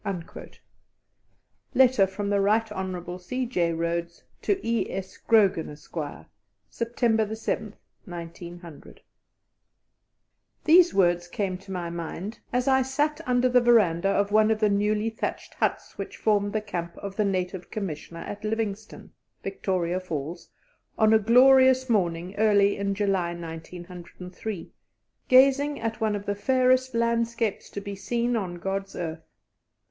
[1.75, 3.19] Letter from the Right Hon.
[3.19, 3.73] C.J.
[3.73, 5.17] Rhodes to E.S.
[5.17, 5.95] Grogan, Esq.,
[6.71, 7.75] September 7,
[8.05, 9.01] 1900.
[10.63, 14.59] These words came to my mind as I sat under the verandah of one of
[14.59, 19.11] the newly thatched huts which formed the camp of the Native Commissioner at Livingstone,
[19.43, 20.49] Victoria Falls,
[20.97, 24.71] on a glorious morning early in July, 1903,
[25.27, 29.21] gazing at one of the fairest landscapes to be seen on God's earth.